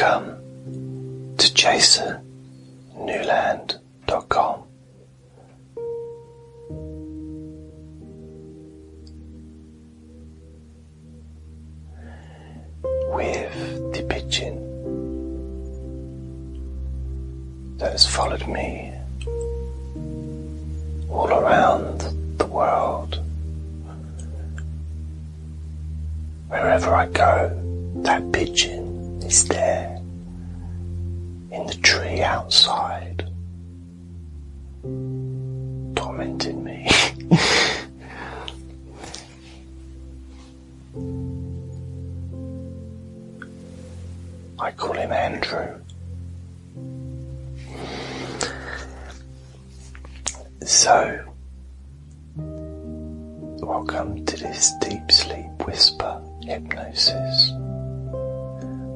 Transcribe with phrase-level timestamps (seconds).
[0.00, 3.89] Welcome to jasonnewland.com.
[36.10, 36.88] tormenting me.
[44.58, 45.80] I call him Andrew.
[50.66, 51.24] So,
[53.62, 57.52] welcome to this deep sleep whisper hypnosis.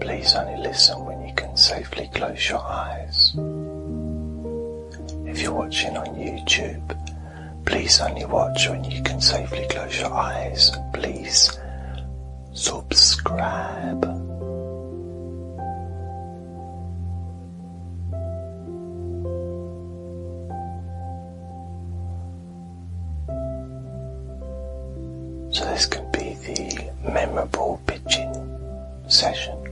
[0.00, 3.32] Please only listen when you can safely close your eyes.
[5.38, 10.72] If you're watching on YouTube, please only watch when you can safely close your eyes.
[10.92, 11.56] Please
[12.52, 14.02] subscribe.
[25.54, 28.34] So this can be the memorable pitching
[29.06, 29.67] session.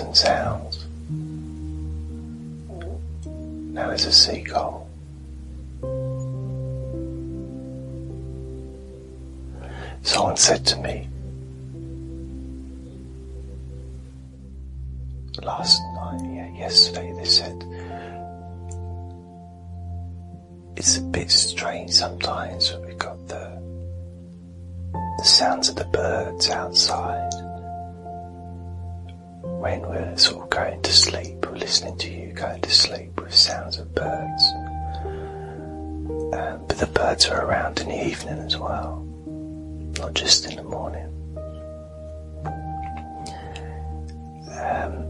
[0.00, 0.86] Some sounds.
[3.74, 4.88] Now there's a seagull.
[10.02, 11.06] Someone said to me
[15.42, 17.62] last night, yeah, yesterday, they said
[20.76, 23.60] it's a bit strange sometimes when we've got the
[25.18, 27.49] the sounds of the birds outside
[29.60, 33.34] when we're sort of going to sleep or listening to you going to sleep with
[33.34, 34.44] sounds of birds.
[36.32, 39.04] Um, but the birds are around in the evening as well,
[39.98, 41.08] not just in the morning.
[44.56, 45.04] Um,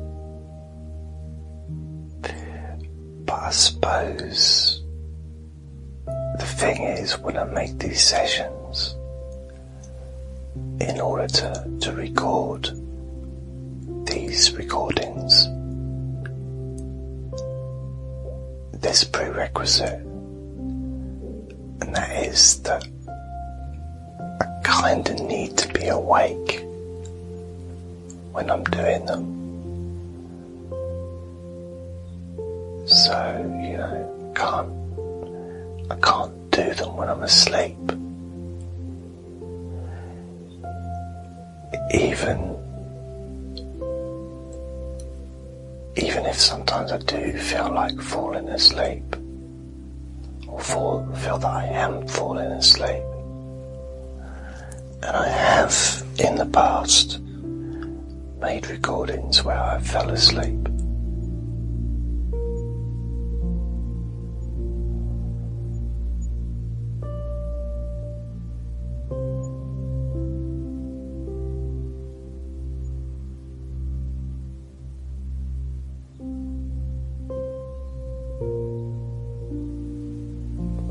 [3.24, 4.82] but I suppose
[6.06, 8.96] the thing is when I make these sessions,
[10.80, 12.68] in order to, to record
[14.30, 15.46] these recordings,
[18.80, 19.98] a prerequisite,
[21.80, 22.86] and that is that
[24.40, 26.64] I kind of need to be awake
[28.30, 29.24] when I'm doing them.
[32.86, 33.16] So,
[33.64, 34.70] you know, can't
[35.90, 37.76] I can't do them when I'm asleep.
[41.92, 42.59] Even
[46.30, 49.16] if sometimes I do feel like falling asleep,
[50.46, 53.02] or fall, feel that I am falling asleep,
[55.02, 57.18] and I have in the past
[58.40, 60.69] made recordings where I fell asleep.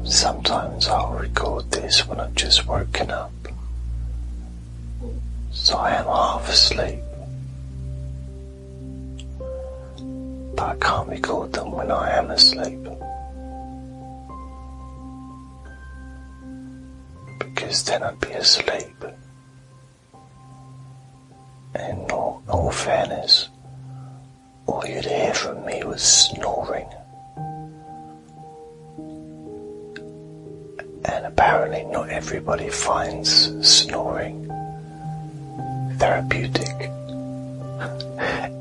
[0.09, 3.31] Sometimes I'll record this when I've just woken up.
[5.51, 6.99] So I am half asleep.
[10.55, 12.79] But I can't record them when I am asleep.
[17.37, 19.05] Because then I'd be asleep.
[21.75, 23.49] And in all, all fairness,
[24.65, 26.89] all you'd hear from me was snoring.
[31.59, 33.29] Apparently not everybody finds
[33.67, 34.47] snoring
[35.97, 36.89] therapeutic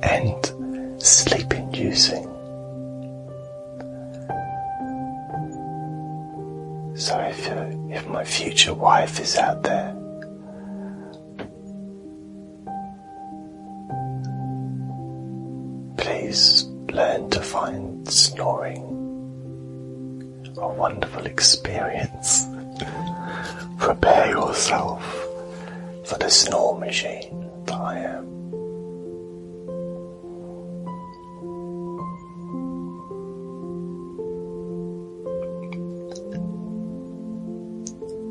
[0.02, 2.24] and sleep inducing.
[6.96, 9.94] So if, uh, if my future wife is out there,
[15.98, 18.82] please learn to find snoring
[20.56, 22.57] a wonderful experience.
[23.78, 25.02] Prepare yourself
[26.04, 28.24] for the snore machine that I am.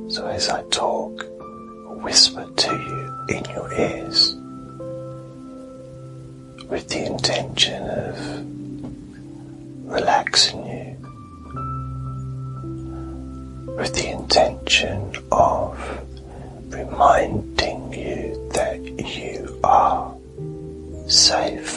[0.09, 1.25] So as I talk,
[2.01, 4.35] whisper to you in your ears
[6.69, 8.17] with the intention of
[9.91, 10.66] relaxing
[13.77, 15.77] with the intention of
[16.69, 20.17] reminding you that you are
[21.07, 21.76] safe.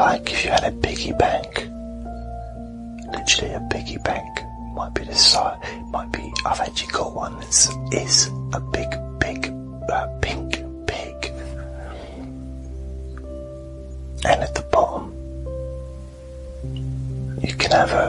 [0.00, 1.68] Like if you had a piggy bank.
[3.12, 4.40] Literally a piggy bank.
[4.72, 5.58] Might be the size,
[5.90, 9.52] might be, I've actually got one that is a big, big,
[9.92, 10.52] uh, pink
[10.86, 11.32] pig.
[14.24, 15.12] And at the bottom,
[17.42, 18.06] you can have a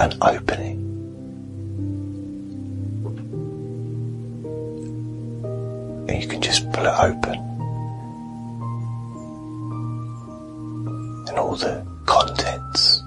[0.00, 0.78] an opening.
[6.08, 7.38] And you can just it open.
[11.28, 13.02] And all the contents,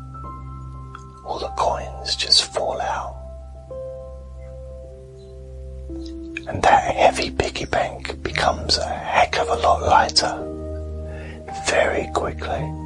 [1.25, 3.17] all the coins just fall out.
[6.47, 10.47] And that heavy piggy bank becomes a heck of a lot lighter
[11.67, 12.80] very quickly.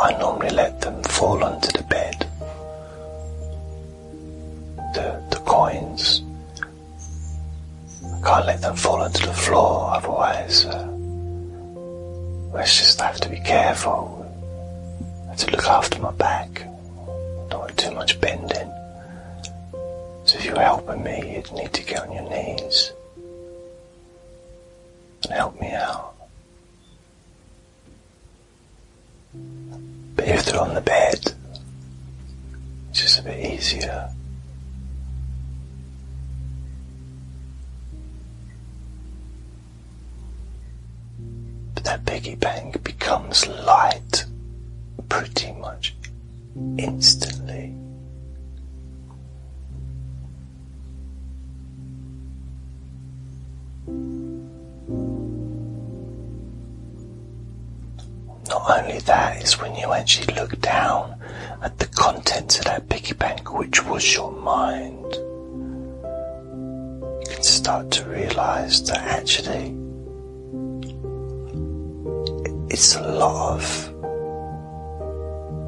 [0.00, 2.26] I normally let them fall onto the bed.
[4.94, 6.22] The, the coins.
[8.04, 10.86] I can't let them fall onto the floor, otherwise, uh,
[12.54, 14.24] let's just have to be careful.
[15.24, 16.62] I have to look after my back.
[17.50, 18.72] Don't want too much bending.
[20.24, 22.92] So if you're helping me, you'd need to get on your knees
[25.24, 25.97] and help me out.
[30.58, 31.20] On the bed,
[32.90, 34.10] it's just a bit easier.
[41.74, 44.24] But that piggy bank becomes light
[45.08, 45.94] pretty much
[46.76, 47.77] instantly.
[59.06, 61.14] That is when you actually look down
[61.62, 65.14] at the contents of that piggy bank, which was your mind,
[67.20, 69.74] you can start to realize that actually
[72.70, 73.94] it's a lot of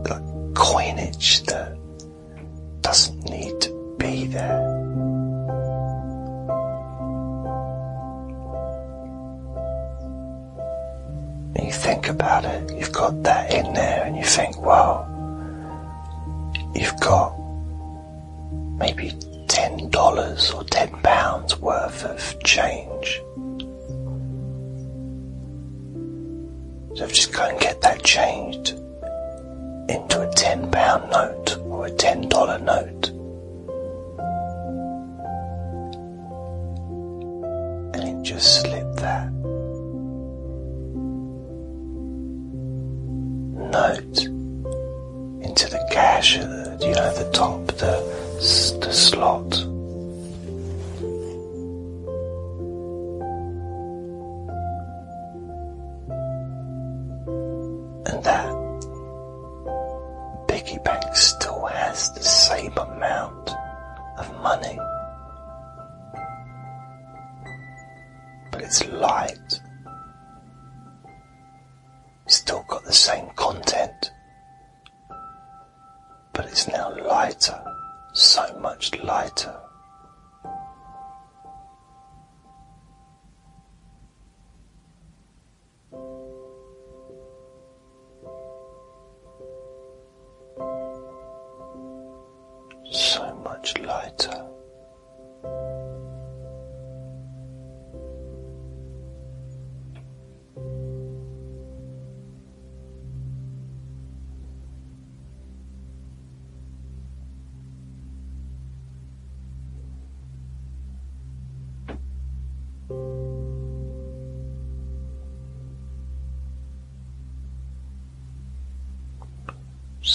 [0.08, 1.78] like, coinage that
[2.82, 4.79] doesn't need to be there.
[11.70, 15.06] You think about it, you've got that in there, and you think, wow,
[16.74, 17.32] you've got
[18.76, 19.12] maybe
[19.46, 23.22] ten dollars or ten pounds worth of change.
[26.96, 28.70] So just go and get that changed
[29.88, 33.10] into a ten pound note or a ten dollar note.
[37.94, 39.39] And just slip that
[46.00, 47.92] cash you know, the top, the
[48.80, 49.69] the slot.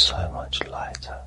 [0.06, 1.20] So much lighter.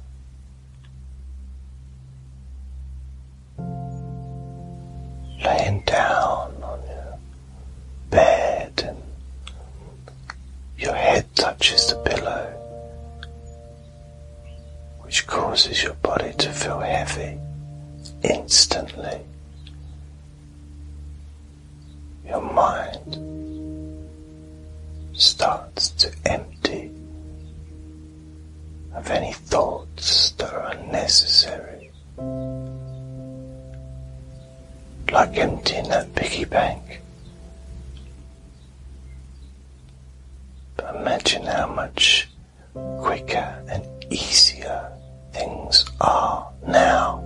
[40.95, 42.29] Imagine how much
[42.75, 44.91] quicker and easier
[45.33, 47.25] things are now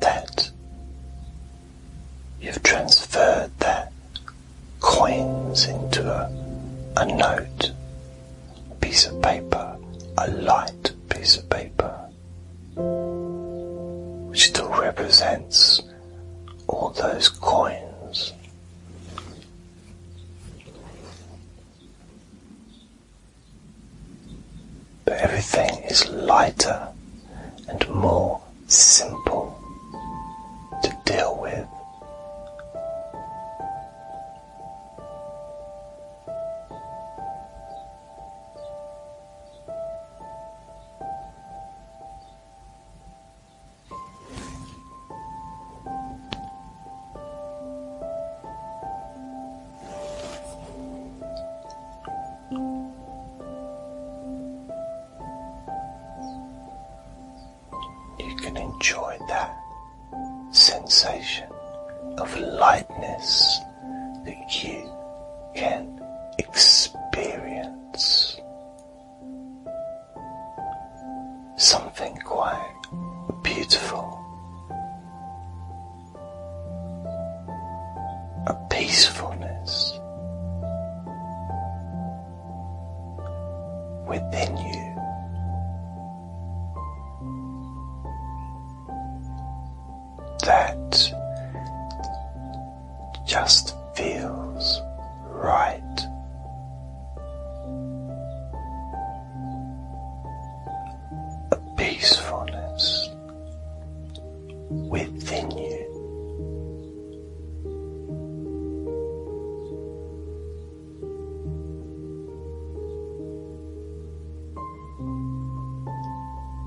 [0.00, 0.50] that
[2.40, 3.92] you've transferred that
[4.80, 6.30] coins into a,
[6.96, 7.43] a note,
[61.04, 61.50] sensation
[62.16, 63.58] of lightness
[64.24, 64.90] that you
[65.54, 66.00] can
[66.38, 67.20] experience.
[71.56, 72.82] Something quite
[73.42, 74.18] beautiful.
[78.46, 79.23] A peacefulness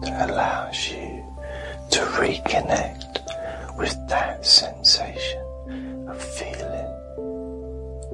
[0.09, 1.23] allows you
[1.91, 5.43] to reconnect with that sensation
[6.07, 6.93] of feeling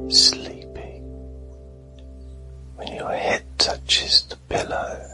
[0.10, 1.00] sleepy.
[2.76, 5.08] When your head touches the pillow,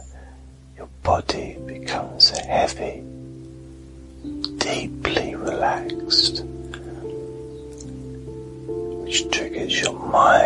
[0.76, 3.02] your body becomes heavy,
[4.58, 6.42] deeply relaxed,
[9.04, 10.39] which triggers your mind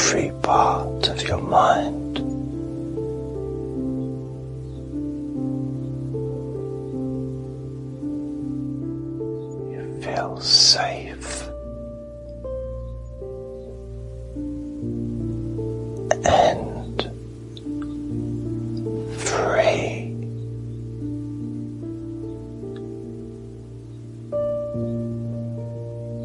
[0.00, 2.18] every part of your mind.
[9.70, 11.48] You feel safe
[16.24, 17.02] and
[19.20, 20.16] free.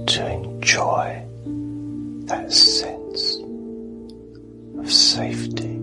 [0.08, 1.26] To enjoy
[2.28, 3.05] that sense
[4.86, 5.78] of safety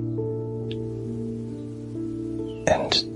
[2.71, 3.12] and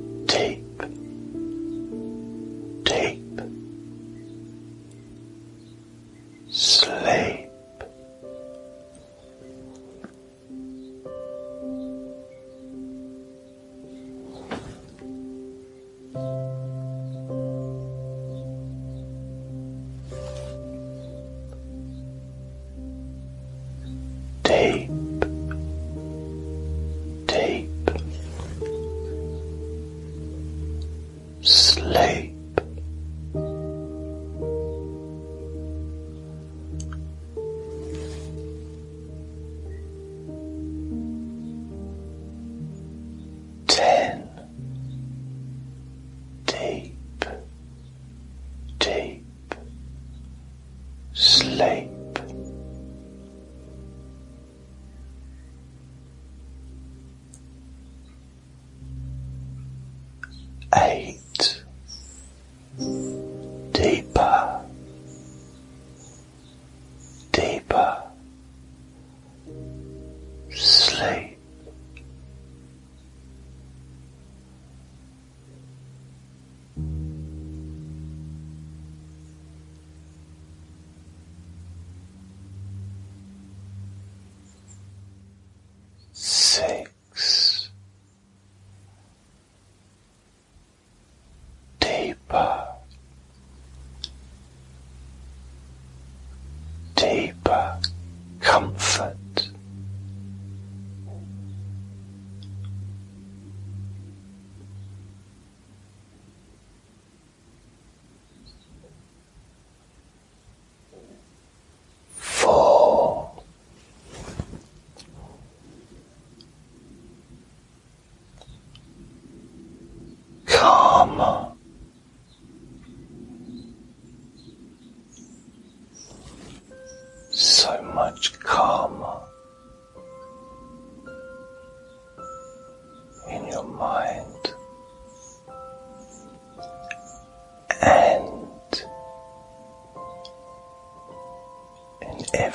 [31.96, 32.35] sleep.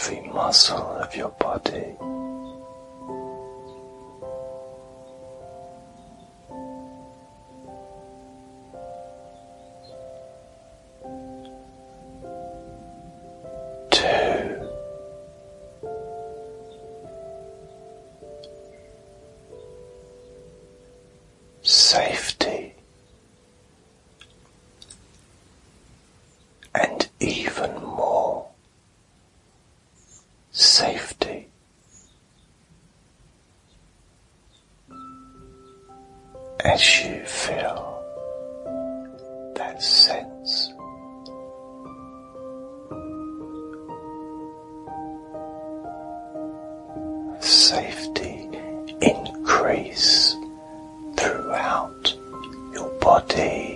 [0.02, 1.96] Every muscle of your body.
[49.02, 50.36] Increase
[51.18, 52.14] throughout
[52.74, 53.71] your body